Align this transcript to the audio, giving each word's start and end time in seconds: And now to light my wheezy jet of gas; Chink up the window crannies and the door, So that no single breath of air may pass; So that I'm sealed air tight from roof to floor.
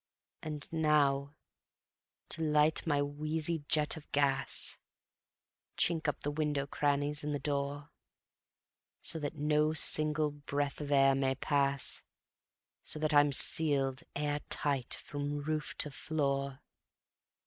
And 0.41 0.67
now 0.73 1.35
to 2.29 2.41
light 2.41 2.87
my 2.87 3.03
wheezy 3.03 3.59
jet 3.67 3.97
of 3.97 4.11
gas; 4.11 4.79
Chink 5.77 6.07
up 6.07 6.21
the 6.21 6.31
window 6.31 6.65
crannies 6.65 7.23
and 7.23 7.35
the 7.35 7.37
door, 7.37 7.91
So 9.01 9.19
that 9.19 9.35
no 9.35 9.73
single 9.73 10.31
breath 10.31 10.81
of 10.81 10.91
air 10.91 11.13
may 11.13 11.35
pass; 11.35 12.01
So 12.81 12.97
that 12.97 13.13
I'm 13.13 13.31
sealed 13.31 14.01
air 14.15 14.39
tight 14.49 14.95
from 14.95 15.37
roof 15.37 15.77
to 15.77 15.91
floor. 15.91 16.61